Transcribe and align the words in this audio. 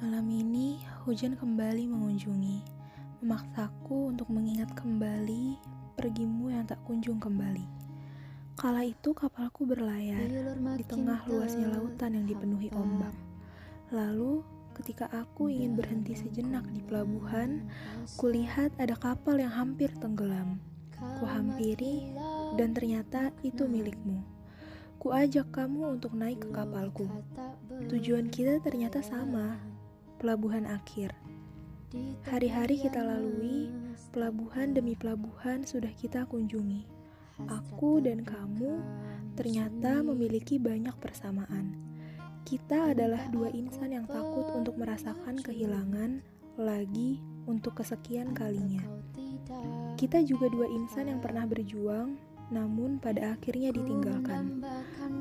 Malam 0.00 0.32
ini 0.32 0.80
hujan 1.04 1.36
kembali 1.36 1.84
mengunjungi, 1.84 2.64
memaksaku 3.20 4.08
untuk 4.16 4.32
mengingat 4.32 4.72
kembali 4.72 5.60
pergimu 5.92 6.48
yang 6.48 6.64
tak 6.64 6.80
kunjung 6.88 7.20
kembali. 7.20 7.68
Kala 8.56 8.88
itu 8.88 9.12
kapalku 9.12 9.68
berlayar 9.68 10.24
di 10.80 10.84
tengah 10.88 11.20
luasnya 11.28 11.68
lautan 11.76 12.16
yang 12.16 12.24
dipenuhi 12.24 12.72
ombak. 12.72 13.12
Lalu 13.92 14.40
ketika 14.72 15.04
aku 15.12 15.52
ingin 15.52 15.76
berhenti 15.76 16.16
sejenak 16.16 16.64
di 16.72 16.80
pelabuhan, 16.80 17.68
kulihat 18.16 18.72
ada 18.80 18.96
kapal 18.96 19.36
yang 19.36 19.52
hampir 19.52 19.92
tenggelam. 20.00 20.64
Kuhampiri 21.20 22.08
dan 22.56 22.72
ternyata 22.72 23.36
itu 23.44 23.68
milikmu. 23.68 24.24
Kuajak 24.96 25.52
kamu 25.52 26.00
untuk 26.00 26.16
naik 26.16 26.40
ke 26.40 26.48
kapalku. 26.56 27.04
Tujuan 27.92 28.32
kita 28.32 28.64
ternyata 28.64 29.04
sama, 29.04 29.60
pelabuhan 30.20 30.68
akhir. 30.68 31.16
Hari-hari 32.28 32.76
kita 32.76 33.00
lalui, 33.00 33.72
pelabuhan 34.12 34.76
demi 34.76 34.92
pelabuhan 34.92 35.64
sudah 35.64 35.88
kita 35.96 36.28
kunjungi. 36.28 36.84
Aku 37.48 38.04
dan 38.04 38.20
kamu 38.20 38.84
ternyata 39.32 40.04
memiliki 40.04 40.60
banyak 40.60 40.92
persamaan. 41.00 41.72
Kita 42.44 42.92
adalah 42.92 43.32
dua 43.32 43.48
insan 43.48 43.96
yang 43.96 44.04
takut 44.04 44.44
untuk 44.52 44.76
merasakan 44.76 45.40
kehilangan, 45.40 46.20
lagi 46.60 47.24
untuk 47.48 47.80
kesekian 47.80 48.36
kalinya. 48.36 48.84
Kita 49.96 50.20
juga 50.20 50.52
dua 50.52 50.68
insan 50.68 51.08
yang 51.08 51.24
pernah 51.24 51.48
berjuang, 51.48 52.20
namun 52.52 53.00
pada 53.00 53.32
akhirnya 53.40 53.72
ditinggalkan. 53.72 54.60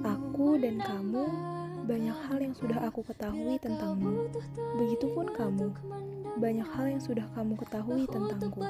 Aku 0.03 0.59
dan 0.59 0.83
kamu 0.83 1.25
banyak 1.89 2.17
hal 2.29 2.37
yang 2.37 2.53
sudah 2.53 2.85
aku 2.85 3.01
ketahui 3.01 3.57
tentangmu. 3.57 4.29
Begitupun 4.77 5.33
kamu, 5.33 5.73
banyak 6.37 6.69
hal 6.77 6.85
yang 6.93 7.01
sudah 7.01 7.25
kamu 7.33 7.57
ketahui 7.57 8.05
tentangku. 8.05 8.61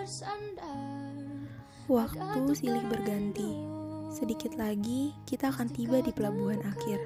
Waktu 1.92 2.40
silih 2.56 2.88
berganti. 2.88 3.60
Sedikit 4.10 4.56
lagi 4.56 5.12
kita 5.28 5.52
akan 5.52 5.68
tiba 5.68 6.00
di 6.00 6.16
pelabuhan 6.16 6.64
akhir. 6.64 7.04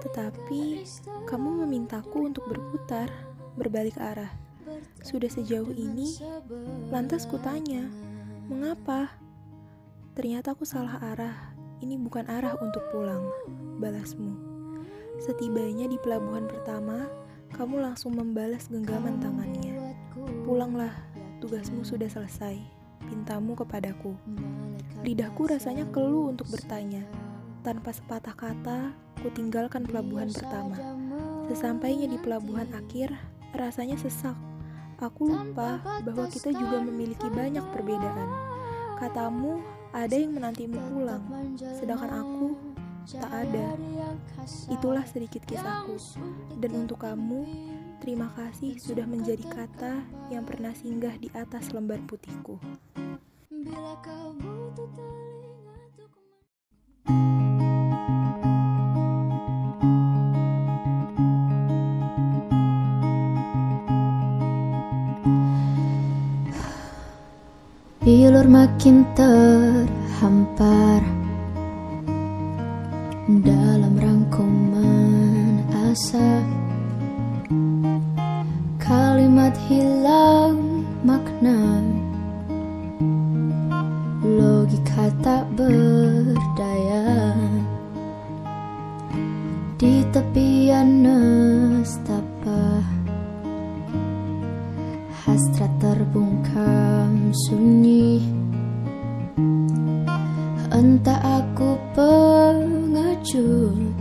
Tetapi 0.00 0.80
kamu 1.28 1.48
memintaku 1.68 2.32
untuk 2.32 2.48
berputar, 2.48 3.12
berbalik 3.60 4.00
arah. 4.00 4.32
Sudah 5.04 5.28
sejauh 5.28 5.76
ini, 5.76 6.16
lantas 6.88 7.28
kutanya, 7.28 7.84
mengapa? 8.48 9.12
Ternyata 10.16 10.56
aku 10.56 10.64
salah 10.64 10.96
arah. 11.04 11.52
Ini 11.84 12.00
bukan 12.00 12.24
arah 12.32 12.56
untuk 12.64 12.80
pulang, 12.88 13.28
balasmu. 13.76 14.43
Setibanya 15.22 15.86
di 15.86 15.98
pelabuhan 16.00 16.46
pertama, 16.50 17.06
kamu 17.54 17.84
langsung 17.84 18.18
membalas 18.18 18.66
genggaman 18.66 19.22
tangannya. 19.22 19.94
Pulanglah, 20.42 20.94
tugasmu 21.38 21.86
sudah 21.86 22.10
selesai 22.10 22.84
pintamu 23.04 23.52
kepadaku. 23.54 24.16
Lidahku 25.04 25.46
rasanya 25.48 25.84
keluh 25.92 26.32
untuk 26.32 26.48
bertanya. 26.48 27.04
Tanpa 27.60 27.92
sepatah 27.92 28.36
kata, 28.36 28.92
ku 29.20 29.28
tinggalkan 29.32 29.84
pelabuhan 29.84 30.32
pertama. 30.32 30.76
Sesampainya 31.48 32.08
di 32.08 32.18
pelabuhan 32.20 32.68
akhir, 32.72 33.12
rasanya 33.52 33.96
sesak. 34.00 34.36
Aku 35.00 35.28
lupa 35.28 35.84
bahwa 36.00 36.24
kita 36.32 36.48
juga 36.48 36.80
memiliki 36.80 37.28
banyak 37.28 37.64
perbedaan. 37.76 38.28
Katamu, 38.96 39.60
ada 39.92 40.16
yang 40.16 40.32
menantimu 40.32 40.80
pulang, 40.90 41.22
sedangkan 41.76 42.24
aku 42.24 42.56
tak 43.04 43.28
ada. 43.28 43.76
Itulah 44.68 45.04
sedikit 45.08 45.42
kisahku. 45.48 45.96
Dan 46.60 46.84
untuk 46.84 47.00
kamu, 47.00 47.48
terima 48.04 48.28
kasih 48.36 48.76
sudah 48.76 49.08
menjadi 49.08 49.44
kata 49.48 50.04
yang 50.28 50.44
pernah 50.44 50.76
singgah 50.76 51.16
di 51.16 51.32
atas 51.32 51.72
lembar 51.72 52.00
putihku. 52.04 52.60
Bila 53.48 53.96
kau 54.04 54.36
butuh 54.36 54.88
telinga 54.92 55.72
untuk 55.72 56.12
Bilur 68.04 68.44
makin 68.44 69.08
terhampar 69.16 71.00
Dalam 73.24 73.63
rangkuman 75.94 76.02
asa 76.02 76.42
Kalimat 78.82 79.54
hilang 79.64 80.84
makna. 81.06 81.80
Logika 84.20 85.08
tak 85.24 85.48
berdaya. 85.56 87.32
Di 89.80 90.04
tepian 90.12 91.00
nestapa 91.00 92.84
Hasrat 95.24 95.72
terbungkam 95.80 97.32
sunyi. 97.48 98.20
Entah 100.68 101.40
aku 101.40 101.78
pengecut 101.96 103.93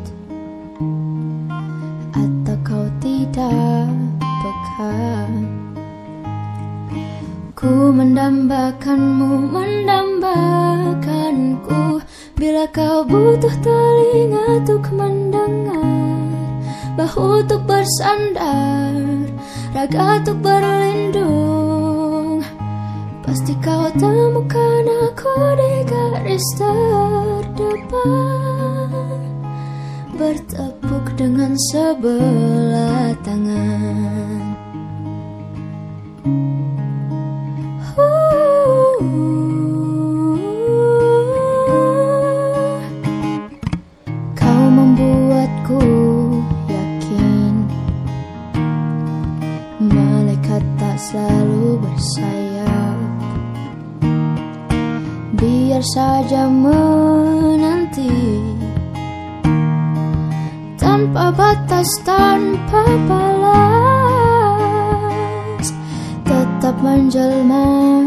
Ku 7.63 7.96
mendambakanmu, 7.96 9.47
mendambakanku. 9.47 12.03
Bila 12.35 12.68
kau 12.75 13.07
butuh 13.07 13.56
telinga 13.63 14.59
untuk 14.59 14.91
mendengar 14.91 16.44
Bahu 17.00 17.47
untuk 17.47 17.63
bersandar 17.63 18.91
Raga 19.72 20.19
untuk 20.19 20.44
berlindung. 20.44 22.44
Pasti 23.24 23.56
kau 23.63 23.88
temukan 23.95 24.84
aku 25.07 25.31
di 25.56 25.88
garis 25.88 26.44
terdepan. 26.59 28.12
Bertepuk 30.19 31.16
dengan 31.16 31.56
sebelah 31.72 33.16
tangan 33.24 34.44
Biar 55.63 55.79
saja 55.96 56.51
menanti. 56.51 58.12
Tanpa 60.75 61.31
batas, 61.31 61.88
tanpa 62.03 62.84
balas. 63.07 63.72
Tetap 66.28 66.75
menjelma 66.84 68.03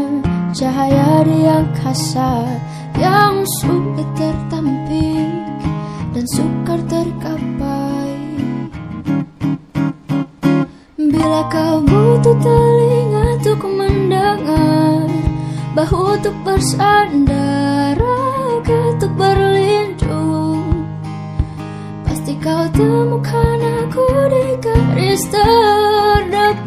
cahaya 0.53 1.25
di 1.25 1.49
angkasa 1.49 2.45
Yang 2.93 3.49
sulit 3.65 4.05
tertampik 4.13 5.57
dan 6.13 6.25
sukar 6.29 6.77
terkapai. 6.85 8.37
Bila 10.93 11.41
kau 11.49 11.81
butuh 11.81 12.37
telinga 12.37 12.96
Bahu 15.77 16.17
untuk 16.17 16.33
bersandar, 16.41 17.93
raga 18.01 18.97
untuk 18.97 19.13
berlindung. 19.13 20.89
Pasti 22.01 22.33
kau 22.41 22.65
temukan 22.73 23.61
aku 23.85 24.09
di 24.25 24.57
garis 24.57 25.21
terdepan. 25.29 26.65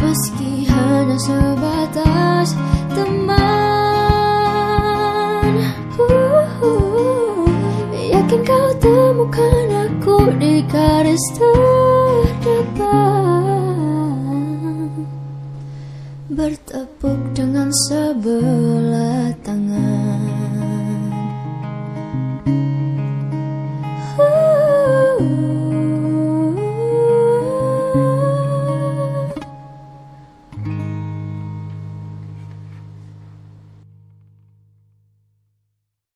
Meski 0.00 0.64
hanya 0.64 1.20
sebatas 1.20 2.56
teman. 2.96 3.36
Uh, 6.00 7.52
Yakin 7.92 8.40
kau 8.48 8.72
temukan 8.80 9.92
aku 9.92 10.32
di 10.40 10.64
garis 10.64 11.20
terdepan 11.36 11.77
Bertepuk 16.88 17.20
dengan 17.36 17.68
sebelah 17.68 19.28
tangan 19.44 19.87